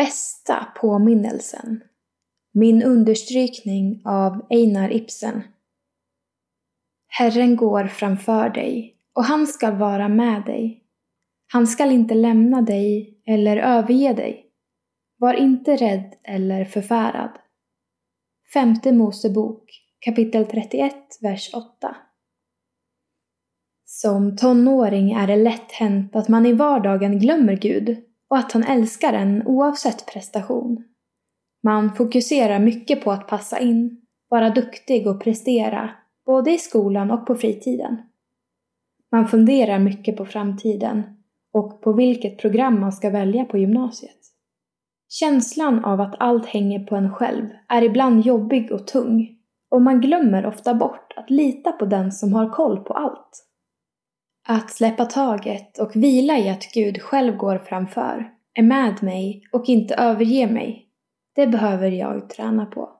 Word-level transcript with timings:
bästa 0.00 0.66
påminnelsen. 0.80 1.82
Min 2.52 2.82
understrykning 2.82 4.02
av 4.04 4.46
Einar 4.50 4.92
Ibsen. 4.92 5.42
Herren 7.08 7.56
går 7.56 7.86
framför 7.86 8.50
dig 8.50 8.96
och 9.14 9.24
han 9.24 9.46
skall 9.46 9.76
vara 9.76 10.08
med 10.08 10.44
dig. 10.44 10.84
Han 11.52 11.66
skall 11.66 11.92
inte 11.92 12.14
lämna 12.14 12.62
dig 12.62 13.20
eller 13.26 13.56
överge 13.56 14.12
dig. 14.12 14.46
Var 15.18 15.34
inte 15.34 15.76
rädd 15.76 16.14
eller 16.22 16.64
förfärad. 16.64 17.38
Femte 18.52 18.92
Mosebok 18.92 19.64
kapitel 19.98 20.46
31, 20.46 20.94
vers 21.20 21.54
8. 21.54 21.96
Som 23.84 24.36
tonåring 24.36 25.12
är 25.12 25.26
det 25.26 25.36
lätt 25.36 25.72
hänt 25.72 26.16
att 26.16 26.28
man 26.28 26.46
i 26.46 26.52
vardagen 26.52 27.18
glömmer 27.18 27.56
Gud 27.56 28.09
och 28.30 28.38
att 28.38 28.52
han 28.52 28.64
älskar 28.64 29.12
en 29.12 29.46
oavsett 29.46 30.06
prestation. 30.12 30.84
Man 31.62 31.94
fokuserar 31.94 32.58
mycket 32.58 33.04
på 33.04 33.12
att 33.12 33.28
passa 33.28 33.58
in, 33.58 34.00
vara 34.28 34.50
duktig 34.50 35.06
och 35.06 35.22
prestera, 35.22 35.90
både 36.26 36.50
i 36.50 36.58
skolan 36.58 37.10
och 37.10 37.26
på 37.26 37.34
fritiden. 37.34 37.96
Man 39.12 39.28
funderar 39.28 39.78
mycket 39.78 40.16
på 40.16 40.26
framtiden 40.26 41.02
och 41.52 41.82
på 41.82 41.92
vilket 41.92 42.38
program 42.38 42.80
man 42.80 42.92
ska 42.92 43.10
välja 43.10 43.44
på 43.44 43.58
gymnasiet. 43.58 44.16
Känslan 45.08 45.84
av 45.84 46.00
att 46.00 46.14
allt 46.18 46.46
hänger 46.46 46.84
på 46.86 46.96
en 46.96 47.14
själv 47.14 47.48
är 47.68 47.82
ibland 47.82 48.26
jobbig 48.26 48.72
och 48.72 48.86
tung 48.86 49.36
och 49.70 49.82
man 49.82 50.00
glömmer 50.00 50.46
ofta 50.46 50.74
bort 50.74 51.12
att 51.16 51.30
lita 51.30 51.72
på 51.72 51.84
den 51.84 52.12
som 52.12 52.32
har 52.32 52.50
koll 52.50 52.80
på 52.80 52.92
allt. 52.94 53.46
Att 54.52 54.70
släppa 54.70 55.04
taget 55.04 55.78
och 55.78 55.96
vila 55.96 56.38
i 56.38 56.48
att 56.48 56.72
Gud 56.72 57.02
själv 57.02 57.36
går 57.36 57.58
framför, 57.58 58.30
är 58.54 58.62
med 58.62 59.02
mig 59.02 59.48
och 59.52 59.64
inte 59.68 59.94
överger 59.94 60.46
mig, 60.46 60.86
det 61.34 61.46
behöver 61.46 61.88
jag 61.90 62.30
träna 62.30 62.66
på. 62.66 62.99